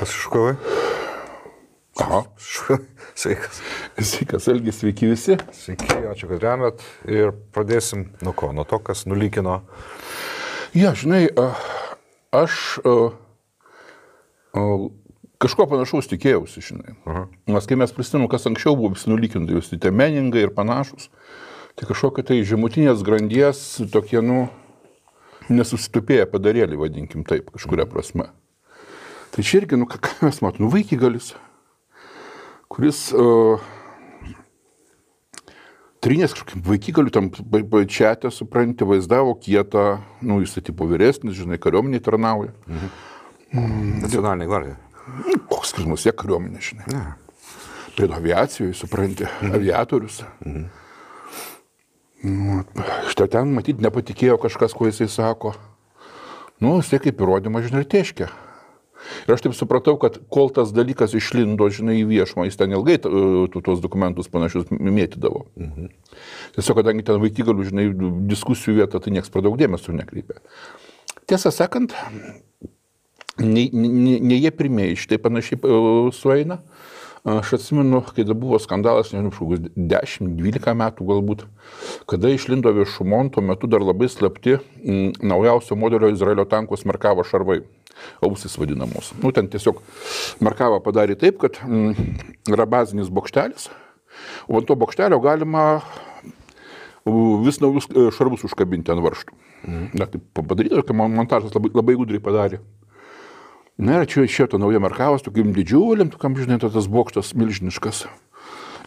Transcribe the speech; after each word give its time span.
Pasiškovai? 0.00 0.54
Aha. 2.00 2.22
Sveikas. 3.20 3.62
Sveikas, 3.96 4.48
Elgis, 4.52 4.80
sveiki 4.82 5.08
visi. 5.08 5.38
Sveiki, 5.56 5.88
ačiū, 6.10 6.28
kad 6.28 6.42
remet. 6.44 6.84
Ir 7.08 7.32
pradėsim 7.56 8.10
nuo 8.20 8.34
ko? 8.36 8.50
Nuo 8.52 8.66
to, 8.68 8.78
kas 8.84 9.06
nulykino. 9.08 9.62
Ja, 10.76 10.92
žinai, 10.92 11.24
aš 12.36 12.76
kažko 15.40 15.66
panašaus 15.70 16.10
tikėjausi, 16.12 16.64
žinai. 16.68 16.96
Aha. 17.08 17.26
Nes 17.48 17.68
kai 17.68 17.80
mes 17.80 17.92
prisimenu, 17.96 18.28
kas 18.32 18.44
anksčiau 18.50 18.76
buvo 18.76 18.92
visi 18.92 19.08
nulykinti, 19.08 19.56
visi 19.56 19.80
tie 19.80 19.92
meningai 19.92 20.44
ir 20.44 20.52
panašus, 20.56 21.08
tai 21.76 21.88
kažkokie 21.88 22.24
tai 22.26 22.42
žemutinės 22.44 23.04
grandies 23.06 23.62
tokie, 23.92 24.20
nu, 24.24 24.46
nesusitupėję 25.48 26.28
padarėliai, 26.32 26.80
vadinkim 26.80 27.24
taip, 27.28 27.48
kažkuria 27.54 27.88
prasme. 27.88 28.28
Tai 29.34 29.44
čia 29.44 29.60
irgi, 29.60 29.78
nu, 29.80 29.88
ką 29.90 30.26
mes 30.26 30.38
matome, 30.44 30.66
nu, 30.66 30.70
vaikigalis, 30.72 31.32
kuris 32.72 33.08
uh, 33.16 33.62
trinės 36.06 36.34
kažkaip 36.36 36.64
vaikigaliu 36.66 37.12
tam 37.14 37.30
čiate, 37.90 38.30
supranti, 38.30 38.86
vaizdavo 38.86 39.34
kietą, 39.42 40.00
nu, 40.22 40.40
jis 40.44 40.58
tipo 40.62 40.86
vyresnis, 40.88 41.36
žinai, 41.38 41.58
kariuomeniai 41.58 42.02
tarnauja. 42.04 42.54
Mhm. 42.70 42.96
Mm. 43.56 43.92
Nacionalinė 44.02 44.48
gvardija. 44.48 44.80
Nu, 45.06 45.36
koks 45.50 45.70
skirtumas, 45.70 46.02
jie 46.06 46.12
kariuomenė, 46.18 46.62
žinai. 46.62 46.88
Ne. 46.90 47.04
Prie 47.96 48.08
aviacijoje, 48.12 48.74
supranti, 48.76 49.26
mhm. 49.26 49.54
aviatorius. 49.58 50.22
Mhm. 50.44 50.66
Nu, 52.26 52.62
štai 53.12 53.28
ten, 53.30 53.52
matyt, 53.54 53.80
nepatikėjo 53.82 54.38
kažkas, 54.42 54.74
ko 54.74 54.88
jisai 54.88 55.06
sako. 55.12 55.54
Nu, 56.62 56.78
jisai 56.80 56.98
kaip 57.04 57.20
įrodymą, 57.22 57.62
žinai, 57.66 57.84
ir 57.84 57.90
teškia. 57.92 58.30
Ir 59.26 59.34
aš 59.36 59.44
taip 59.46 59.56
supratau, 59.58 59.96
kad 60.00 60.18
kol 60.32 60.50
tas 60.54 60.72
dalykas 60.74 61.14
išlindo, 61.18 61.68
žinai, 61.72 61.98
į 62.02 62.08
viešumą, 62.10 62.46
jis 62.48 62.58
ten 62.60 62.74
ilgai 62.76 62.98
tu, 63.02 63.12
tuos 63.58 63.82
dokumentus 63.84 64.30
panašius 64.32 64.70
mėtydavo. 64.70 65.46
Mhm. 65.60 65.92
Tiesiog, 66.56 66.80
kadangi 66.80 67.06
ten 67.06 67.20
vaikygalių, 67.22 67.68
žinai, 67.70 67.86
diskusijų 68.30 68.80
vieta, 68.80 69.02
tai 69.02 69.14
niekas 69.14 69.32
per 69.32 69.44
daug 69.46 69.58
dėmesio 69.60 69.94
nekreipia. 69.96 70.40
Tiesą 71.26 71.50
sakant, 71.54 71.94
ne, 73.42 73.66
ne, 73.72 74.18
ne 74.20 74.38
jie 74.38 74.52
pirmieji 74.54 75.00
šitai 75.02 75.18
panašiai 75.22 75.76
sueina. 76.14 76.60
Aš 77.26 77.56
atsimenu, 77.56 78.04
kai 78.14 78.22
buvo 78.38 78.58
skandalas, 78.62 79.08
nežinau, 79.10 79.32
kažkokius 79.34 79.72
10-12 79.74 80.74
metų 80.78 81.06
galbūt, 81.08 81.40
kada 82.06 82.30
išlindo 82.30 82.70
viešumon, 82.76 83.32
tuo 83.34 83.42
metu 83.42 83.66
dar 83.66 83.82
labai 83.82 84.06
slapti 84.06 84.54
m, 84.54 85.08
naujausio 85.18 85.74
modelio 85.74 86.12
Izraelio 86.14 86.44
tankos 86.46 86.86
Merkavo 86.86 87.24
šarvai, 87.26 87.64
ausis 88.22 88.54
vadinamos. 88.62 89.10
Nu, 89.18 89.34
ten 89.34 89.50
tiesiog 89.50 89.82
Merkava 90.38 90.78
padarė 90.84 91.18
taip, 91.18 91.40
kad 91.42 91.58
m, 91.66 91.96
yra 92.46 92.68
bazinis 92.70 93.10
bokštelis, 93.10 93.66
o 94.46 94.60
ant 94.60 94.70
to 94.70 94.78
bokštelio 94.78 95.18
galima 95.24 95.66
vis 97.42 97.58
naujus 97.58 97.90
e, 97.90 98.06
šarvus 98.14 98.46
užkabinti 98.46 98.94
ant 98.94 99.02
varštų. 99.02 99.34
Mhm. 99.66 99.90
Na, 99.98 100.06
taip 100.06 100.46
padaryti, 100.46 100.78
kai 100.86 100.94
montažas 101.02 101.58
labai, 101.58 101.74
labai 101.74 101.98
gudriai 101.98 102.22
padarė. 102.22 102.62
Na 103.76 104.00
ir 104.00 104.06
čia 104.08 104.24
išėjo 104.24 104.54
ta 104.54 104.60
nauja 104.60 104.80
Merkavas, 104.80 105.24
tokiam 105.24 105.50
didžiuliam, 105.52 106.08
tokiam, 106.08 106.36
žinai, 106.38 106.56
tas 106.62 106.88
bokštas 106.88 107.34
milžiniškas. 107.36 108.06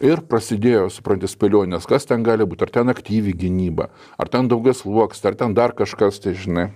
Ir 0.02 0.22
prasidėjo, 0.26 0.88
suprantate, 0.90 1.30
spėlionės, 1.30 1.86
kas 1.86 2.08
ten 2.08 2.24
gali 2.26 2.46
būti, 2.48 2.64
ar 2.66 2.72
ten 2.74 2.90
aktyvi 2.90 3.34
gynyba, 3.36 3.90
ar 4.18 4.30
ten 4.32 4.48
daugias 4.50 4.80
sluoks, 4.82 5.20
ar 5.28 5.36
ten 5.38 5.54
dar 5.54 5.76
kažkas, 5.76 6.18
tai 6.24 6.32
žinai. 6.34 6.70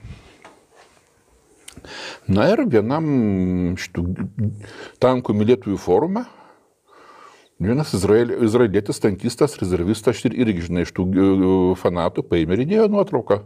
Na 2.30 2.46
ir 2.52 2.62
vienam 2.70 3.06
šitų 3.80 4.04
tankų 5.02 5.34
mylėtųjų 5.40 5.80
forume 5.80 6.24
Vienas 7.64 7.92
izraelį, 7.96 8.38
izraelietis, 8.44 9.00
tankistas, 9.02 9.56
rezervistas 9.60 10.20
ir 10.28 10.36
irgi, 10.44 10.68
žinai, 10.68 10.84
iš 10.86 10.92
tų 10.96 11.06
fanatų 11.80 12.24
paėmė 12.28 12.58
ir 12.58 12.64
įdėjo 12.66 12.86
nuotrauką 12.92 13.40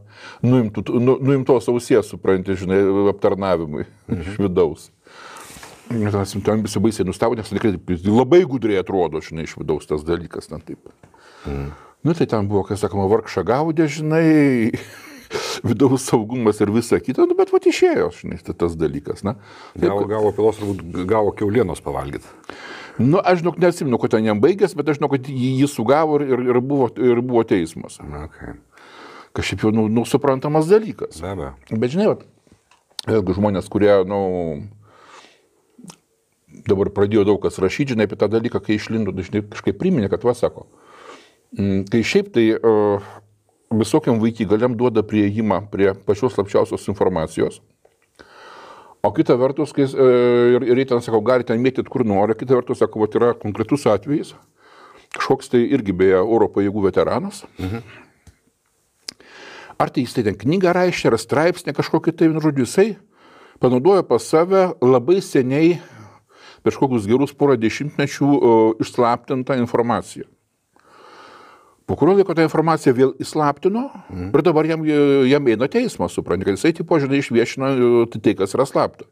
nuimtų, 0.47 0.85
nu, 0.99 1.17
nuimtos 1.23 1.69
ausies, 1.71 2.11
supranti, 2.11 2.57
žinai, 2.59 2.81
aptarnavimui 3.15 3.85
mhm. 3.87 4.23
iš 4.23 4.39
vidaus. 4.43 4.89
Ten 5.89 6.63
visi 6.65 6.81
baisiai 6.85 7.07
nustavo, 7.09 7.37
nes 7.39 7.49
tikrai 7.49 7.73
labai 8.05 8.43
gudriai 8.49 8.83
atrodo, 8.83 9.23
žinai, 9.25 9.47
iš 9.49 9.57
vidaus 9.57 9.89
tas 9.89 10.05
dalykas, 10.05 10.51
na 10.53 10.61
taip. 10.61 10.91
Mm. 11.49 11.71
Nu 12.05 12.15
tai 12.15 12.29
ten 12.29 12.49
buvo, 12.49 12.67
kaip 12.69 12.79
sakoma, 12.81 13.07
vargša 13.09 13.43
gaudė, 13.49 13.87
žinai, 13.91 14.75
vidaus 15.71 16.05
saugumas 16.11 16.61
ir 16.61 16.73
visa 16.75 17.01
kita, 17.01 17.25
nu, 17.29 17.37
bet 17.39 17.55
va 17.55 17.61
išėjo, 17.73 18.11
žinai, 18.21 18.41
tas 18.53 18.77
dalykas. 18.79 19.25
Na. 19.25 19.39
Taip, 19.73 19.89
gavo, 19.89 20.05
gavo 20.13 20.35
pilos, 20.37 20.61
turbūt 20.61 21.09
gavo 21.09 21.33
keulienos 21.37 21.81
pavalgyti. 21.85 22.29
Nu, 22.99 23.21
aš 23.23 23.43
žinok, 23.43 23.59
nesimenu, 23.63 23.99
kad 24.03 24.17
ten 24.17 24.27
jam 24.27 24.41
baigės, 24.43 24.75
bet 24.79 24.89
aš 24.91 24.99
žinau, 24.99 25.11
kad 25.13 25.29
jį, 25.31 25.53
jį 25.63 25.69
sugavo 25.71 26.19
ir, 26.25 26.43
ir, 26.51 26.59
buvo, 26.65 26.89
ir 26.99 27.21
buvo 27.23 27.45
teismas. 27.47 28.01
Okay. 28.25 28.57
Kažkaip 29.39 29.63
jau, 29.63 29.71
nu, 29.75 29.87
nu, 29.93 30.03
suprantamas 30.09 30.67
dalykas. 30.71 31.21
Be 31.23 31.31
abejo. 31.31 31.53
Bet 31.71 31.95
žinai, 31.95 32.09
vat, 32.11 32.27
vėlgi 33.07 33.39
žmonės, 33.39 33.71
kurie, 33.71 33.93
nu, 34.09 34.21
dabar 36.67 36.91
pradėjo 36.95 37.27
daug 37.29 37.41
kas 37.45 37.61
rašyti, 37.63 37.95
žinai, 37.95 38.09
apie 38.09 38.19
tą 38.19 38.31
dalyką, 38.33 38.63
kai 38.65 38.79
išlindo, 38.79 39.15
dažnai 39.15 39.45
kažkaip 39.47 39.79
priminė, 39.79 40.11
kad 40.11 40.27
va 40.27 40.35
sako, 40.35 40.67
mm, 41.55 41.87
kai 41.93 42.03
šiaip 42.03 42.33
tai 42.35 42.49
uh, 42.57 43.09
visokiam 43.71 44.21
vaikygaliam 44.23 44.77
duoda 44.77 45.05
prieimą 45.07 45.63
prie 45.73 45.93
pačios 45.95 46.35
slapčiausios 46.35 46.89
informacijos. 46.91 47.61
O 49.03 49.13
kita 49.15 49.37
vertus, 49.39 49.73
kai, 49.73 49.87
e, 49.87 50.07
ir, 50.57 50.65
ir 50.75 50.87
ten 50.91 51.03
sakau, 51.05 51.21
galite 51.23 51.55
mėtyti 51.55 51.91
kur 51.93 52.03
nori, 52.07 52.35
kita 52.35 52.57
vertus, 52.59 52.81
sakau, 52.83 53.05
vat, 53.05 53.15
yra 53.15 53.31
konkretus 53.39 53.87
atvejis, 53.87 54.33
kažkoks 55.15 55.53
tai 55.53 55.63
irgi 55.71 55.95
beje 55.95 56.19
oro 56.19 56.49
pajėgų 56.51 56.89
veteranas. 56.89 57.45
Mhm. 57.63 57.85
Ar 59.79 59.93
tai 59.95 60.03
jis 60.03 60.17
tai 60.17 60.25
ten 60.27 60.35
knygą 60.35 60.73
rašė, 60.75 61.13
ar 61.13 61.21
straipsnį 61.23 61.77
kažkokį 61.77 62.17
tai, 62.19 62.33
žodžiu, 62.35 62.67
jisai 62.67 62.89
panaudojo 63.63 64.03
pas 64.09 64.25
save 64.27 64.73
labai 64.83 65.21
seniai, 65.23 65.77
prieš 66.67 66.81
kokius 66.81 67.07
gerus 67.07 67.31
porą 67.31 67.55
dešimtmečių, 67.55 68.33
išslaptintą 68.83 69.55
informaciją. 69.63 70.27
Po 71.89 71.97
kurio 71.97 72.19
laiko 72.19 72.35
tą 72.37 72.45
informaciją 72.45 72.93
vėl 72.97 73.13
įslaptino 73.23 73.87
mm. 74.13 74.33
ir 74.37 74.43
dabar 74.45 74.67
jam, 74.69 74.83
jam 75.25 75.47
eina 75.49 75.69
teismas, 75.73 76.13
supranti, 76.13 76.45
kad 76.45 76.59
jisai, 76.59 76.75
tipo, 76.77 76.99
žinai, 77.01 77.23
išviešino 77.23 77.71
tai, 78.13 78.21
tai, 78.27 78.35
kas 78.37 78.53
yra 78.59 78.67
slapta. 78.69 79.09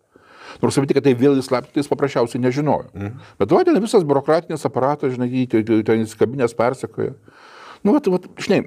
Nors 0.60 0.76
sakyti, 0.76 0.96
kad 0.96 1.06
tai 1.06 1.14
vėl 1.16 1.38
įslaptinti, 1.40 1.80
jis 1.80 1.88
paprasčiausiai 1.88 2.42
nežinojo. 2.44 2.90
Mm. 2.92 3.14
Bet 3.40 3.52
va, 3.56 3.62
ten 3.64 3.80
visas 3.80 4.04
biurokratinis 4.04 4.68
aparatas, 4.68 5.14
žinai, 5.16 5.46
ten 5.48 6.04
įsikabinės 6.04 6.56
persekoja. 6.56 7.14
Nu, 7.80 7.94
va, 7.96 8.02
va, 8.12 8.20
žinai, 8.44 8.62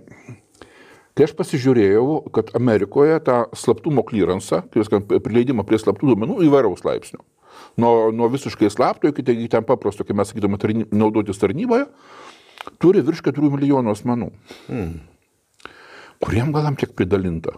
kai 1.17 1.27
aš 1.27 1.35
pasižiūrėjau, 1.37 2.05
kad 2.33 2.49
Amerikoje 2.57 3.19
tą 3.29 3.43
slaptumo 3.57 4.01
klyransą, 4.07 4.63
tai 4.73 5.19
prileidimą 5.21 5.65
prie 5.69 5.77
slaptų 5.81 6.09
duomenų 6.09 6.39
įvairaus 6.47 6.81
laipsnio, 6.87 7.21
nuo, 7.77 8.09
nuo 8.15 8.29
visiškai 8.33 8.73
slapto 8.73 9.13
iki 9.13 9.49
ten 9.53 9.67
paprasto, 9.67 10.05
kai 10.07 10.17
mes 10.17 10.33
sakytume, 10.33 10.57
tarny, 10.61 10.89
naudotis 10.89 11.41
tarnyboje, 11.41 11.89
turi 12.81 13.03
virš 13.05 13.23
4 13.29 13.53
milijonų 13.55 13.95
asmenų. 13.95 14.29
Hmm. 14.67 14.93
Kuriem 16.19 16.53
galam 16.55 16.75
tiek 16.79 16.91
pridalinta? 16.95 17.55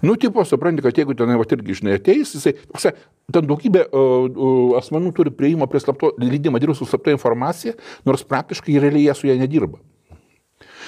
Nu, 0.00 0.14
tipo, 0.16 0.44
supranti, 0.44 0.82
kad 0.82 0.96
jeigu 0.98 1.14
ten, 1.16 1.32
va, 1.38 1.44
irgi, 1.52 1.76
žinai, 1.80 1.96
ateis, 1.98 2.32
jisai, 2.36 2.54
pasa, 2.72 2.92
ten 3.32 3.48
daugybė 3.48 3.86
uh, 3.86 4.26
uh, 4.28 4.76
asmenų 4.80 5.12
turi 5.16 5.32
prieimą 5.34 5.68
prie 5.70 5.80
slapto, 5.82 6.12
lydimą 6.20 6.60
dirbti 6.62 6.80
su 6.80 6.88
slapta 6.88 7.14
informacija, 7.14 7.74
nors 8.08 8.24
praktiškai 8.28 8.78
realiai 8.82 9.06
jie 9.08 9.16
su 9.16 9.30
ją 9.30 9.36
nedirba. 9.40 9.80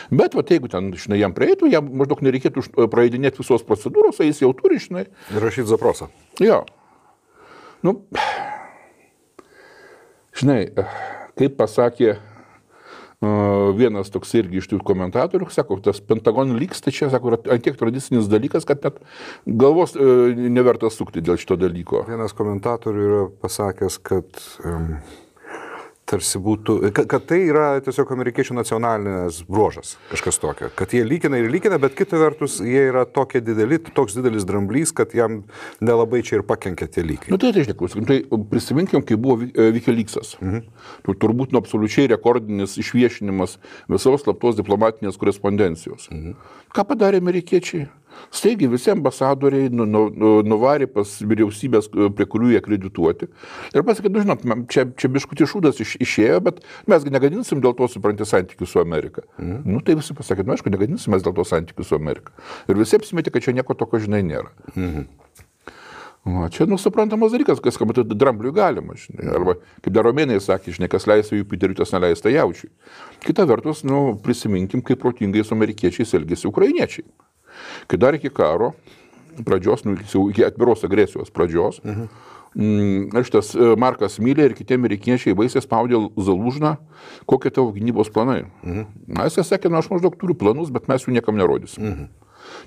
Bet, 0.09 0.37
va, 0.37 0.45
jeigu 0.47 0.71
ten, 0.73 0.91
žinai, 0.97 1.21
jam 1.21 1.35
prieitų, 1.37 1.69
jam 1.73 1.89
maždaug 2.01 2.23
nereikėtų 2.25 2.65
praeidinėti 2.93 3.43
visos 3.43 3.65
procedūros, 3.67 4.23
jis 4.25 4.43
jau 4.45 4.53
turi, 4.57 4.81
žinai. 4.81 5.05
Ir 5.35 5.45
rašyti 5.45 5.69
zaprosą. 5.69 6.09
Jo. 6.43 6.63
Nu, 7.85 7.99
žinai, 10.39 10.63
kaip 11.39 11.59
pasakė 11.61 12.17
vienas 13.21 14.13
toks 14.15 14.31
irgi 14.39 14.61
iš 14.61 14.69
tų 14.71 14.79
komentatorių, 14.87 15.49
sako, 15.51 15.81
tas 15.83 15.99
Pentagon 16.05 16.55
lygs, 16.59 16.83
tai 16.85 16.93
čia, 16.95 17.09
sako, 17.11 17.35
ant 17.39 17.65
tiek 17.65 17.79
tradicinis 17.79 18.31
dalykas, 18.31 18.67
kad 18.69 18.85
net 18.87 19.01
galvos 19.47 19.97
e, 19.99 20.35
neverta 20.51 20.91
sukti 20.93 21.25
dėl 21.25 21.41
šito 21.41 21.59
dalyko. 21.59 22.05
Vienas 22.07 22.37
komentatorių 22.39 23.09
yra 23.09 23.25
pasakęs, 23.43 23.99
kad 24.07 24.39
um, 24.63 24.93
tarsi 26.09 26.41
būtų, 26.43 26.79
kad, 26.97 27.07
kad 27.11 27.27
tai 27.29 27.41
yra 27.51 27.67
tiesiog 27.85 28.13
amerikiečių 28.15 28.57
nacionalinės 28.57 29.43
bruožas, 29.49 29.97
kažkas 30.13 30.41
tokio, 30.43 30.71
kad 30.79 30.95
jie 30.97 31.03
lygina 31.07 31.41
ir 31.41 31.51
lygina, 31.53 31.79
bet 31.83 31.97
kita 31.99 32.21
vertus 32.21 32.59
jie 32.65 32.87
yra 32.91 33.05
tokie 33.05 33.43
dideli, 33.45 33.81
toks 33.95 34.17
didelis 34.17 34.47
dramblys, 34.49 34.95
kad 34.97 35.13
jam 35.17 35.43
nelabai 35.85 36.23
čia 36.27 36.39
ir 36.41 36.47
pakenkia 36.49 36.89
tie 36.93 37.05
lygiai. 37.05 37.33
Nu 37.35 37.41
tai 37.41 37.53
tai 37.57 37.67
išlikus, 37.67 37.97
tai 38.09 38.21
prisiminkim, 38.51 39.05
kai 39.07 39.19
buvo 39.21 39.43
Wikileaksas. 39.45 40.37
Mhm. 40.41 40.65
Tur, 41.07 41.19
turbūt 41.27 41.53
nu 41.55 41.61
absoliučiai 41.63 42.11
rekordinis 42.15 42.79
išviešinimas 42.81 43.59
visos 43.93 44.25
slaptos 44.25 44.59
diplomatinės 44.59 45.21
korespondencijos. 45.21 46.09
Mhm. 46.13 46.37
Ką 46.75 46.85
padarė 46.89 47.21
amerikiečiai? 47.23 47.89
Staigiai 48.35 48.71
visi 48.73 48.91
ambasadoriai 48.93 49.71
nu, 49.73 49.87
nu, 49.89 50.05
nu, 50.15 50.33
nuvarė 50.47 50.89
pas 50.93 51.15
vyriausybės, 51.21 51.91
prie 51.93 52.27
kurių 52.29 52.53
jie 52.55 52.63
kredituoti. 52.65 53.31
Ir 53.75 53.87
pasakė, 53.87 54.13
nu, 54.13 54.25
žinot, 54.25 54.45
čia, 54.73 54.87
čia 54.99 55.13
biškuti 55.13 55.49
šūdas 55.49 55.81
iš, 55.85 55.97
išėjo, 56.05 56.41
bet 56.49 56.61
mesgi 56.91 57.15
negadinsim 57.15 57.63
dėl 57.65 57.77
to 57.79 57.89
supranti 57.93 58.29
santykių 58.29 58.69
su 58.69 58.83
Amerika. 58.83 59.25
Mhm. 59.39 59.63
Nu, 59.69 59.85
tai 59.85 59.97
visi 59.99 60.17
pasakė, 60.17 60.47
nu, 60.47 60.57
aišku, 60.57 60.73
negadinsim 60.75 61.15
mes 61.15 61.25
dėl 61.25 61.37
to 61.37 61.47
santykių 61.49 61.87
su 61.87 61.97
Amerika. 61.99 62.35
Ir 62.69 62.81
visi 62.81 62.99
apsimetė, 62.99 63.35
kad 63.35 63.49
čia 63.49 63.57
nieko 63.57 63.77
tokio, 63.79 64.03
žinai, 64.05 64.25
nėra. 64.27 64.53
Mhm. 64.75 65.09
O, 66.29 66.49
čia, 66.53 66.67
nu, 66.69 66.77
suprantamas 66.77 67.33
dalykas, 67.33 67.61
kas, 67.65 67.79
kam 67.81 67.93
tai 67.97 68.05
drambliui 68.05 68.53
galima, 68.53 68.97
žinai. 68.99 69.31
Arba, 69.33 69.55
kaip 69.81 69.95
dar 69.95 70.05
romėnai 70.05 70.37
sakė, 70.43 70.75
žinai, 70.77 70.91
kas 70.93 71.07
leista 71.09 71.39
Jupiteriui, 71.39 71.79
tas 71.79 71.95
neleista 71.95 72.33
jaučiui. 72.33 72.69
Kita 73.25 73.47
vertus, 73.49 73.81
nu, 73.87 74.19
prisiminkim, 74.25 74.83
kaip 74.85 75.01
protingai 75.01 75.47
su 75.47 75.57
amerikiečiais 75.57 76.13
elgėsi 76.19 76.51
ukrainiečiai. 76.51 77.07
Kai 77.89 78.01
dar 78.01 78.19
iki 78.19 78.33
karo 78.35 78.75
pradžios, 79.47 79.85
nu, 79.87 79.95
iki 80.33 80.47
atviros 80.47 80.85
agresijos 80.87 81.31
pradžios, 81.31 81.83
mhm. 81.85 82.11
Šitas 82.57 83.53
e, 83.55 83.75
Markas 83.79 84.17
Mylė 84.23 84.49
ir 84.49 84.55
kiti 84.57 84.75
amerikiečiai 84.75 85.37
baisiai 85.37 85.63
spaudė 85.63 86.01
Zalūžną, 86.17 86.77
kokie 87.29 87.53
tavo 87.55 87.75
gynybos 87.77 88.09
planai. 88.11 88.47
Mhm. 88.65 88.87
Na, 89.19 89.29
jis 89.29 89.45
sakė, 89.47 89.71
nu, 89.71 89.79
aš 89.79 89.91
maždaug 89.93 90.17
turiu 90.19 90.35
planus, 90.39 90.73
bet 90.75 90.89
mes 90.89 91.05
jų 91.05 91.15
niekam 91.15 91.37
nerodysim. 91.39 91.85
Mhm. 91.85 92.09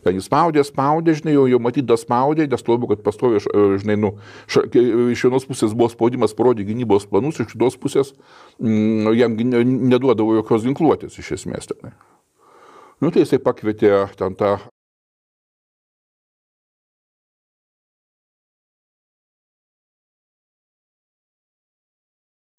Ten 0.06 0.14
jis 0.14 0.28
spaudė, 0.30 0.62
spaudė, 0.68 1.16
žinai, 1.18 1.34
jau, 1.34 1.48
jau 1.50 1.60
matyt, 1.64 1.90
spaudė, 1.98 2.46
nes 2.52 2.64
labiau, 2.68 2.92
kad 2.92 3.02
pastovi, 3.04 3.42
e, 3.42 3.64
žinai, 3.82 3.98
nu, 3.98 4.14
ša, 4.52 4.68
iš 5.16 5.26
vienos 5.26 5.48
pusės 5.50 5.74
buvo 5.74 5.90
spaudimas 5.90 6.36
parodyti 6.38 6.70
gynybos 6.70 7.10
planus, 7.10 7.42
iš 7.42 7.50
kitos 7.56 7.80
pusės 7.82 8.14
mm, 8.62 9.10
jam 9.18 9.40
neduodavo 9.90 10.38
jokios 10.38 10.68
ginkluotės 10.68 11.18
iš 11.18 11.34
esmės. 11.40 11.72
Tenai. 11.74 11.96
Nu 13.02 13.10
tai 13.10 13.26
jisai 13.26 13.42
pakvietė 13.42 14.06
ten 14.20 14.38
tą 14.38 14.60